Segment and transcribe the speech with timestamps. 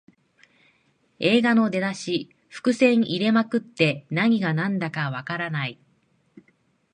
[1.19, 5.79] 映画の出だし、伏線入れまくって何がなんだかわからない